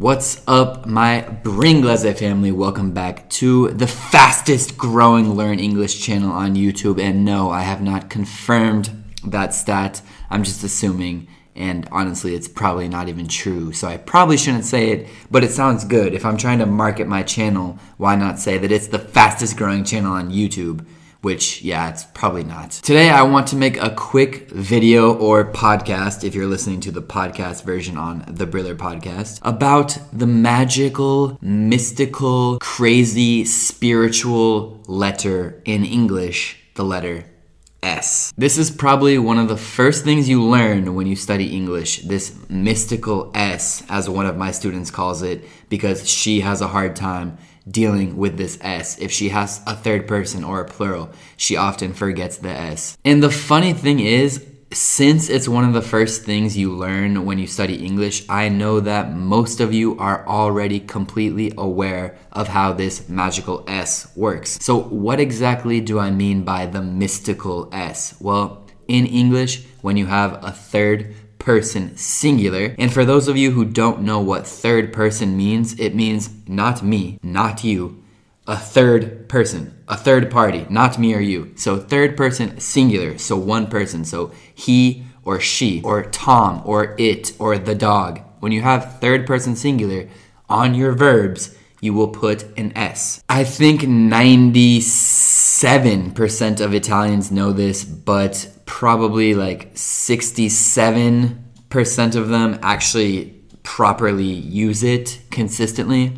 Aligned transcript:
What's 0.00 0.40
up, 0.48 0.86
my 0.86 1.26
Bringlese 1.42 2.18
family? 2.18 2.52
Welcome 2.52 2.92
back 2.92 3.28
to 3.32 3.68
the 3.68 3.86
fastest 3.86 4.78
growing 4.78 5.34
Learn 5.34 5.58
English 5.58 6.00
channel 6.00 6.32
on 6.32 6.54
YouTube. 6.54 6.98
And 6.98 7.22
no, 7.22 7.50
I 7.50 7.60
have 7.60 7.82
not 7.82 8.08
confirmed 8.08 8.88
that 9.26 9.52
stat. 9.52 10.00
I'm 10.30 10.42
just 10.42 10.64
assuming. 10.64 11.28
And 11.54 11.86
honestly, 11.92 12.34
it's 12.34 12.48
probably 12.48 12.88
not 12.88 13.10
even 13.10 13.28
true. 13.28 13.74
So 13.74 13.88
I 13.88 13.98
probably 13.98 14.38
shouldn't 14.38 14.64
say 14.64 14.88
it, 14.88 15.08
but 15.30 15.44
it 15.44 15.50
sounds 15.50 15.84
good. 15.84 16.14
If 16.14 16.24
I'm 16.24 16.38
trying 16.38 16.60
to 16.60 16.66
market 16.66 17.06
my 17.06 17.22
channel, 17.22 17.78
why 17.98 18.16
not 18.16 18.38
say 18.38 18.56
that 18.56 18.72
it's 18.72 18.88
the 18.88 18.98
fastest 18.98 19.58
growing 19.58 19.84
channel 19.84 20.14
on 20.14 20.30
YouTube? 20.30 20.86
Which, 21.22 21.62
yeah, 21.62 21.90
it's 21.90 22.04
probably 22.04 22.44
not. 22.44 22.70
Today, 22.70 23.10
I 23.10 23.22
want 23.22 23.46
to 23.48 23.56
make 23.56 23.76
a 23.82 23.90
quick 23.90 24.50
video 24.50 25.14
or 25.14 25.52
podcast, 25.52 26.24
if 26.24 26.34
you're 26.34 26.46
listening 26.46 26.80
to 26.80 26.90
the 26.90 27.02
podcast 27.02 27.64
version 27.64 27.96
on 27.96 28.24
the 28.26 28.46
Briller 28.46 28.74
podcast, 28.74 29.40
about 29.42 29.98
the 30.12 30.26
magical, 30.26 31.38
mystical, 31.40 32.58
crazy, 32.60 33.44
spiritual 33.44 34.82
letter 34.86 35.62
in 35.64 35.84
English, 35.84 36.56
the 36.74 36.84
letter 36.84 37.24
S. 37.82 38.32
This 38.36 38.58
is 38.58 38.70
probably 38.70 39.18
one 39.18 39.38
of 39.38 39.48
the 39.48 39.56
first 39.56 40.04
things 40.04 40.28
you 40.28 40.42
learn 40.42 40.94
when 40.94 41.06
you 41.06 41.16
study 41.16 41.54
English, 41.56 42.02
this 42.02 42.36
mystical 42.48 43.30
S, 43.34 43.82
as 43.88 44.08
one 44.08 44.26
of 44.26 44.36
my 44.36 44.50
students 44.50 44.90
calls 44.90 45.22
it, 45.22 45.44
because 45.68 46.08
she 46.08 46.40
has 46.40 46.60
a 46.60 46.68
hard 46.68 46.94
time 46.94 47.38
dealing 47.68 48.16
with 48.16 48.36
this 48.36 48.58
S. 48.60 48.98
If 48.98 49.10
she 49.10 49.30
has 49.30 49.60
a 49.66 49.74
third 49.74 50.06
person 50.06 50.44
or 50.44 50.60
a 50.60 50.68
plural, 50.68 51.10
she 51.36 51.56
often 51.56 51.92
forgets 51.92 52.38
the 52.38 52.50
S. 52.50 52.96
And 53.04 53.22
the 53.22 53.30
funny 53.30 53.72
thing 53.72 54.00
is, 54.00 54.46
since 54.72 55.28
it's 55.28 55.48
one 55.48 55.64
of 55.64 55.72
the 55.72 55.82
first 55.82 56.22
things 56.22 56.56
you 56.56 56.72
learn 56.72 57.24
when 57.24 57.38
you 57.38 57.48
study 57.48 57.84
English, 57.84 58.24
I 58.28 58.48
know 58.48 58.78
that 58.80 59.12
most 59.12 59.58
of 59.58 59.74
you 59.74 59.98
are 59.98 60.26
already 60.28 60.78
completely 60.78 61.52
aware 61.58 62.16
of 62.30 62.46
how 62.46 62.72
this 62.72 63.08
magical 63.08 63.64
S 63.66 64.14
works. 64.14 64.58
So, 64.60 64.78
what 64.78 65.18
exactly 65.18 65.80
do 65.80 65.98
I 65.98 66.10
mean 66.10 66.44
by 66.44 66.66
the 66.66 66.82
mystical 66.82 67.68
S? 67.72 68.14
Well, 68.20 68.64
in 68.86 69.06
English, 69.06 69.64
when 69.82 69.96
you 69.96 70.06
have 70.06 70.44
a 70.44 70.52
third 70.52 71.14
person 71.40 71.96
singular. 71.96 72.76
And 72.78 72.92
for 72.92 73.04
those 73.04 73.26
of 73.26 73.36
you 73.36 73.50
who 73.50 73.64
don't 73.64 74.02
know 74.02 74.20
what 74.20 74.46
third 74.46 74.92
person 74.92 75.36
means, 75.36 75.76
it 75.80 75.96
means 75.96 76.30
not 76.46 76.84
me, 76.84 77.18
not 77.22 77.64
you, 77.64 78.00
a 78.46 78.56
third 78.56 79.28
person, 79.28 79.76
a 79.88 79.96
third 79.96 80.30
party, 80.30 80.66
not 80.70 80.96
me 80.98 81.14
or 81.14 81.20
you. 81.20 81.52
So 81.56 81.78
third 81.78 82.16
person 82.16 82.60
singular, 82.60 83.18
so 83.18 83.36
one 83.36 83.66
person. 83.66 84.04
So 84.04 84.30
he 84.54 85.04
or 85.24 85.40
she 85.40 85.82
or 85.82 86.04
Tom 86.04 86.62
or 86.64 86.94
it 86.98 87.32
or 87.38 87.58
the 87.58 87.74
dog. 87.74 88.20
When 88.40 88.52
you 88.52 88.62
have 88.62 89.00
third 89.00 89.26
person 89.26 89.56
singular 89.56 90.08
on 90.48 90.74
your 90.74 90.92
verbs, 90.92 91.56
you 91.80 91.92
will 91.94 92.08
put 92.08 92.44
an 92.58 92.76
S. 92.76 93.22
I 93.28 93.44
think 93.44 93.82
97% 93.82 96.60
of 96.60 96.74
Italians 96.74 97.30
know 97.30 97.52
this, 97.52 97.84
but 97.84 98.48
probably 98.70 99.34
like 99.34 99.74
67% 99.74 102.16
of 102.16 102.28
them 102.28 102.58
actually 102.62 103.34
properly 103.64 104.24
use 104.24 104.84
it 104.84 105.20
consistently 105.32 106.12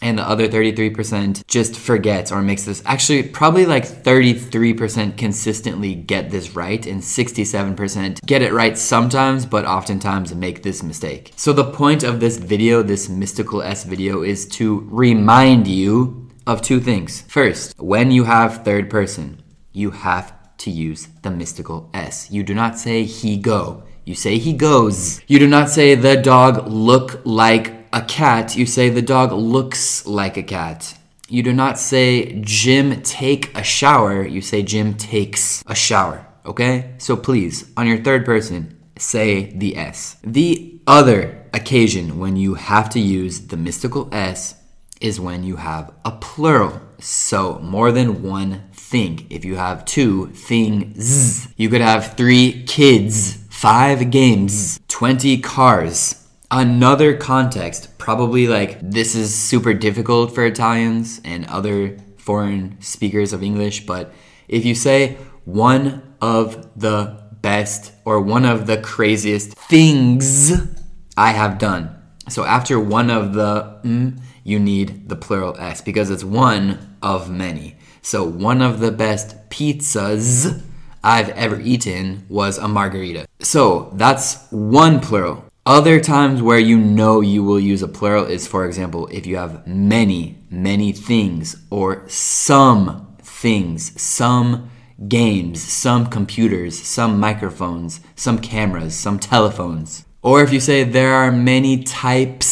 and 0.00 0.18
the 0.18 0.26
other 0.26 0.48
33% 0.48 1.46
just 1.46 1.76
forgets 1.76 2.32
or 2.32 2.40
makes 2.40 2.64
this 2.64 2.82
actually 2.86 3.24
probably 3.24 3.66
like 3.66 3.84
33% 3.84 5.18
consistently 5.18 5.94
get 5.94 6.30
this 6.30 6.56
right 6.56 6.86
and 6.86 7.02
67% 7.02 8.24
get 8.24 8.40
it 8.40 8.54
right 8.54 8.78
sometimes 8.78 9.44
but 9.44 9.66
oftentimes 9.66 10.34
make 10.34 10.62
this 10.62 10.82
mistake. 10.82 11.34
So 11.36 11.52
the 11.52 11.70
point 11.70 12.04
of 12.04 12.20
this 12.20 12.38
video, 12.38 12.82
this 12.82 13.10
mystical 13.10 13.60
S 13.60 13.84
video 13.84 14.22
is 14.22 14.46
to 14.56 14.88
remind 14.90 15.68
you 15.68 16.30
of 16.46 16.62
two 16.62 16.80
things. 16.80 17.20
First, 17.28 17.78
when 17.78 18.10
you 18.10 18.24
have 18.24 18.64
third 18.64 18.88
person, 18.88 19.42
you 19.72 19.90
have 19.90 20.37
to 20.58 20.70
use 20.70 21.08
the 21.22 21.30
mystical 21.30 21.90
S. 21.94 22.30
You 22.30 22.42
do 22.42 22.54
not 22.54 22.78
say 22.78 23.04
he 23.04 23.36
go. 23.36 23.82
You 24.04 24.14
say 24.14 24.38
he 24.38 24.52
goes. 24.52 25.20
You 25.26 25.38
do 25.38 25.46
not 25.46 25.70
say 25.70 25.94
the 25.94 26.16
dog 26.16 26.66
look 26.66 27.20
like 27.24 27.72
a 27.92 28.02
cat, 28.02 28.56
you 28.56 28.66
say 28.66 28.88
the 28.88 29.02
dog 29.02 29.32
looks 29.32 30.06
like 30.06 30.36
a 30.36 30.42
cat. 30.42 30.94
You 31.28 31.42
do 31.42 31.52
not 31.52 31.78
say 31.78 32.40
Jim 32.40 33.02
take 33.02 33.56
a 33.56 33.62
shower, 33.62 34.26
you 34.26 34.40
say 34.40 34.62
Jim 34.62 34.94
takes 34.94 35.62
a 35.66 35.74
shower. 35.74 36.26
Okay? 36.46 36.94
So 36.98 37.16
please, 37.16 37.70
on 37.76 37.86
your 37.86 37.98
third 37.98 38.24
person, 38.24 38.78
say 38.96 39.52
the 39.52 39.76
S. 39.76 40.16
The 40.24 40.80
other 40.86 41.44
occasion 41.52 42.18
when 42.18 42.36
you 42.36 42.54
have 42.54 42.88
to 42.90 43.00
use 43.00 43.48
the 43.48 43.56
mystical 43.56 44.08
S 44.12 44.54
is 45.00 45.20
when 45.20 45.44
you 45.44 45.56
have 45.56 45.92
a 46.04 46.12
plural. 46.12 46.80
So 47.00 47.58
more 47.60 47.92
than 47.92 48.22
one 48.22 48.64
thing. 48.72 49.26
If 49.30 49.44
you 49.44 49.56
have 49.56 49.84
two 49.84 50.28
things, 50.28 51.48
you 51.56 51.68
could 51.68 51.80
have 51.80 52.16
three 52.16 52.64
kids, 52.66 53.38
five 53.50 54.10
games, 54.10 54.80
20 54.88 55.38
cars, 55.38 56.28
Another 56.50 57.14
context, 57.14 57.98
probably 57.98 58.46
like 58.46 58.78
this 58.80 59.14
is 59.14 59.34
super 59.34 59.74
difficult 59.74 60.34
for 60.34 60.46
Italians 60.46 61.20
and 61.22 61.44
other 61.44 61.98
foreign 62.16 62.80
speakers 62.80 63.34
of 63.34 63.42
English, 63.42 63.84
but 63.84 64.14
if 64.48 64.64
you 64.64 64.74
say 64.74 65.18
one 65.44 66.16
of 66.22 66.70
the 66.74 67.22
best 67.42 67.92
or 68.06 68.18
one 68.18 68.46
of 68.46 68.66
the 68.66 68.78
craziest 68.78 69.52
things 69.52 70.52
I 71.18 71.32
have 71.32 71.58
done. 71.58 71.94
So 72.30 72.44
after 72.44 72.80
one 72.80 73.10
of 73.10 73.34
the 73.34 73.80
mm, 73.84 74.18
you 74.44 74.58
need 74.58 75.08
the 75.08 75.16
plural 75.16 75.56
s 75.58 75.80
because 75.80 76.10
it's 76.10 76.24
one 76.24 76.96
of 77.02 77.30
many. 77.30 77.76
So 78.02 78.24
one 78.24 78.62
of 78.62 78.80
the 78.80 78.92
best 78.92 79.50
pizzas 79.50 80.62
I've 81.02 81.30
ever 81.30 81.60
eaten 81.60 82.24
was 82.28 82.58
a 82.58 82.68
margherita. 82.68 83.26
So 83.40 83.90
that's 83.94 84.46
one 84.50 85.00
plural. 85.00 85.44
Other 85.66 86.00
times 86.00 86.40
where 86.40 86.58
you 86.58 86.78
know 86.78 87.20
you 87.20 87.44
will 87.44 87.60
use 87.60 87.82
a 87.82 87.88
plural 87.88 88.24
is, 88.24 88.46
for 88.46 88.64
example, 88.64 89.06
if 89.12 89.26
you 89.26 89.36
have 89.36 89.66
many, 89.66 90.38
many 90.48 90.92
things, 90.92 91.56
or 91.70 92.08
some 92.08 93.16
things, 93.22 94.00
some 94.00 94.70
games, 95.06 95.62
some 95.62 96.06
computers, 96.06 96.82
some 96.82 97.20
microphones, 97.20 98.00
some 98.16 98.38
cameras, 98.38 98.94
some 98.94 99.18
telephones. 99.18 100.06
Or 100.22 100.42
if 100.42 100.52
you 100.52 100.58
say 100.58 100.82
there 100.82 101.12
are 101.12 101.30
many 101.30 101.84
types 101.84 102.47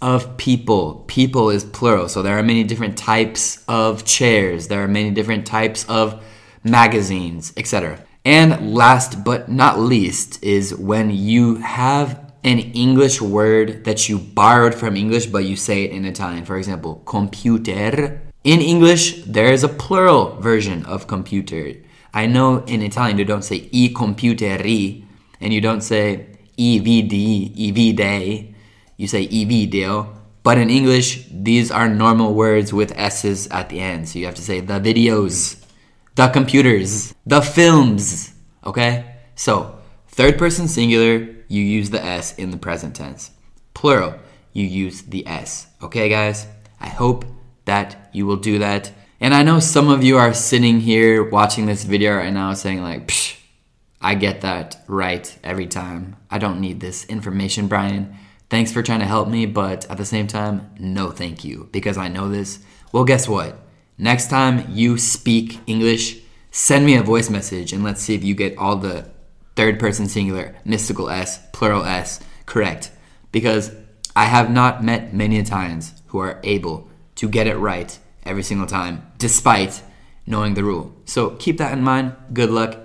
of 0.00 0.36
people, 0.36 1.04
people 1.06 1.50
is 1.50 1.64
plural, 1.64 2.08
so 2.08 2.22
there 2.22 2.38
are 2.38 2.42
many 2.42 2.64
different 2.64 2.96
types 2.96 3.64
of 3.66 4.04
chairs, 4.04 4.68
there 4.68 4.82
are 4.82 4.88
many 4.88 5.10
different 5.10 5.46
types 5.46 5.84
of 5.88 6.22
magazines, 6.62 7.52
etc. 7.56 8.04
And 8.24 8.74
last 8.74 9.24
but 9.24 9.48
not 9.48 9.78
least 9.78 10.42
is 10.42 10.74
when 10.74 11.10
you 11.10 11.56
have 11.56 12.28
an 12.44 12.58
English 12.58 13.20
word 13.20 13.84
that 13.84 14.08
you 14.08 14.18
borrowed 14.18 14.74
from 14.74 14.96
English 14.96 15.26
but 15.26 15.44
you 15.44 15.56
say 15.56 15.84
it 15.84 15.90
in 15.90 16.04
Italian. 16.04 16.44
For 16.44 16.56
example, 16.56 17.02
computer. 17.04 18.20
In 18.44 18.60
English, 18.60 19.24
there 19.24 19.52
is 19.52 19.64
a 19.64 19.68
plural 19.68 20.36
version 20.40 20.84
of 20.86 21.06
computer. 21.06 21.74
I 22.14 22.26
know 22.26 22.64
in 22.64 22.82
Italian 22.82 23.16
they 23.16 23.24
don't 23.24 23.42
say 23.42 23.68
i 23.72 23.92
computeri 23.94 25.04
and 25.40 25.52
you 25.52 25.60
don't 25.60 25.82
say 25.82 26.26
i 26.58 26.78
vidi, 26.78 27.52
i. 28.02 28.54
You 28.98 29.06
say 29.06 29.22
i 29.22 29.44
video. 29.44 30.12
But 30.42 30.58
in 30.58 30.70
English, 30.70 31.26
these 31.30 31.70
are 31.70 31.88
normal 31.88 32.34
words 32.34 32.72
with 32.72 32.92
S's 32.98 33.46
at 33.48 33.68
the 33.70 33.80
end. 33.80 34.08
So 34.08 34.18
you 34.18 34.26
have 34.26 34.34
to 34.34 34.42
say 34.42 34.60
the 34.60 34.80
videos, 34.80 35.62
the 36.16 36.28
computers, 36.28 37.14
the 37.24 37.40
films. 37.40 38.34
Okay? 38.64 39.14
So, 39.34 39.78
third 40.08 40.36
person 40.36 40.68
singular, 40.68 41.28
you 41.48 41.62
use 41.62 41.90
the 41.90 42.04
S 42.04 42.34
in 42.34 42.50
the 42.50 42.56
present 42.56 42.96
tense. 42.96 43.30
Plural, 43.72 44.14
you 44.52 44.66
use 44.66 45.02
the 45.02 45.26
S. 45.26 45.68
Okay, 45.82 46.08
guys? 46.08 46.46
I 46.80 46.88
hope 46.88 47.24
that 47.66 48.10
you 48.12 48.26
will 48.26 48.36
do 48.36 48.58
that. 48.58 48.90
And 49.20 49.34
I 49.34 49.42
know 49.42 49.60
some 49.60 49.88
of 49.88 50.02
you 50.02 50.16
are 50.16 50.34
sitting 50.34 50.80
here 50.80 51.22
watching 51.22 51.66
this 51.66 51.84
video 51.84 52.16
right 52.16 52.32
now 52.32 52.54
saying, 52.54 52.82
like, 52.82 53.06
Psh, 53.06 53.36
I 54.00 54.14
get 54.14 54.40
that 54.40 54.82
right 54.88 55.38
every 55.44 55.66
time. 55.66 56.16
I 56.30 56.38
don't 56.38 56.60
need 56.60 56.80
this 56.80 57.04
information, 57.04 57.68
Brian. 57.68 58.16
Thanks 58.50 58.72
for 58.72 58.82
trying 58.82 59.00
to 59.00 59.06
help 59.06 59.28
me, 59.28 59.44
but 59.44 59.90
at 59.90 59.98
the 59.98 60.04
same 60.06 60.26
time, 60.26 60.70
no 60.78 61.10
thank 61.10 61.44
you, 61.44 61.68
because 61.70 61.98
I 61.98 62.08
know 62.08 62.28
this. 62.30 62.60
Well, 62.92 63.04
guess 63.04 63.28
what? 63.28 63.58
Next 63.98 64.30
time 64.30 64.64
you 64.70 64.96
speak 64.96 65.60
English, 65.66 66.18
send 66.50 66.86
me 66.86 66.96
a 66.96 67.02
voice 67.02 67.28
message 67.28 67.72
and 67.72 67.84
let's 67.84 68.00
see 68.00 68.14
if 68.14 68.24
you 68.24 68.34
get 68.34 68.56
all 68.56 68.76
the 68.76 69.10
third 69.54 69.78
person 69.78 70.08
singular, 70.08 70.56
mystical 70.64 71.10
S, 71.10 71.46
plural 71.52 71.84
S, 71.84 72.20
correct. 72.46 72.90
Because 73.32 73.72
I 74.16 74.24
have 74.24 74.50
not 74.50 74.82
met 74.82 75.12
many 75.12 75.38
Italians 75.38 75.92
who 76.06 76.18
are 76.18 76.40
able 76.42 76.88
to 77.16 77.28
get 77.28 77.46
it 77.46 77.56
right 77.56 77.98
every 78.24 78.42
single 78.42 78.66
time, 78.66 79.10
despite 79.18 79.82
knowing 80.26 80.54
the 80.54 80.64
rule. 80.64 80.94
So 81.04 81.30
keep 81.30 81.58
that 81.58 81.72
in 81.72 81.82
mind. 81.82 82.14
Good 82.32 82.50
luck. 82.50 82.76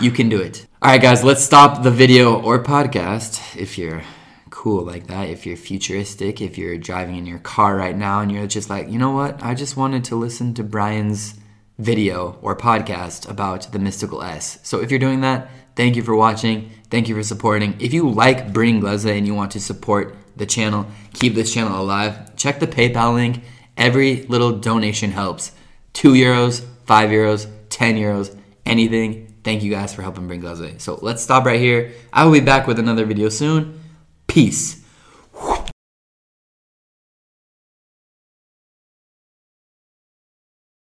You 0.00 0.12
can 0.12 0.28
do 0.30 0.40
it. 0.40 0.66
All 0.80 0.90
right, 0.90 1.02
guys, 1.02 1.22
let's 1.22 1.44
stop 1.44 1.82
the 1.82 1.90
video 1.90 2.40
or 2.40 2.62
podcast 2.62 3.56
if 3.56 3.76
you're 3.76 4.02
cool 4.60 4.84
like 4.84 5.06
that, 5.06 5.30
if 5.30 5.46
you're 5.46 5.56
futuristic, 5.56 6.42
if 6.42 6.58
you're 6.58 6.76
driving 6.76 7.16
in 7.16 7.24
your 7.24 7.38
car 7.38 7.76
right 7.76 7.96
now 7.96 8.20
and 8.20 8.30
you're 8.30 8.46
just 8.46 8.68
like, 8.68 8.90
you 8.90 8.98
know 8.98 9.12
what, 9.12 9.42
I 9.42 9.54
just 9.54 9.74
wanted 9.74 10.04
to 10.04 10.16
listen 10.16 10.52
to 10.52 10.62
Brian's 10.62 11.40
video 11.78 12.38
or 12.42 12.54
podcast 12.54 13.26
about 13.26 13.72
the 13.72 13.78
mystical 13.78 14.22
S. 14.22 14.58
So 14.62 14.82
if 14.82 14.90
you're 14.90 15.00
doing 15.00 15.22
that, 15.22 15.48
thank 15.76 15.96
you 15.96 16.02
for 16.02 16.14
watching. 16.14 16.68
Thank 16.90 17.08
you 17.08 17.14
for 17.14 17.22
supporting. 17.22 17.74
If 17.80 17.94
you 17.94 18.10
like 18.10 18.52
Bring 18.52 18.80
Glaze 18.80 19.06
and 19.06 19.26
you 19.26 19.34
want 19.34 19.52
to 19.52 19.60
support 19.60 20.14
the 20.36 20.44
channel, 20.44 20.86
keep 21.14 21.34
this 21.34 21.54
channel 21.54 21.80
alive, 21.80 22.36
check 22.36 22.60
the 22.60 22.66
PayPal 22.66 23.14
link. 23.14 23.42
Every 23.78 24.24
little 24.24 24.58
donation 24.58 25.10
helps. 25.10 25.52
Two 25.94 26.12
euros, 26.12 26.62
five 26.84 27.08
euros, 27.08 27.50
10 27.70 27.96
euros, 27.96 28.38
anything. 28.66 29.38
Thank 29.42 29.62
you 29.62 29.70
guys 29.70 29.94
for 29.94 30.02
helping 30.02 30.26
Bring 30.26 30.40
Glaze. 30.40 30.82
So 30.82 30.98
let's 31.00 31.22
stop 31.22 31.46
right 31.46 31.58
here. 31.58 31.92
I 32.12 32.26
will 32.26 32.32
be 32.32 32.40
back 32.40 32.66
with 32.66 32.78
another 32.78 33.06
video 33.06 33.30
soon. 33.30 33.79
Peace. 34.30 34.79